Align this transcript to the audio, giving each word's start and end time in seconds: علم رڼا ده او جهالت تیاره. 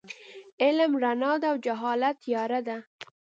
علم 0.63 0.91
رڼا 1.03 1.33
ده 1.41 1.47
او 1.51 1.57
جهالت 1.65 2.15
تیاره. 2.23 2.77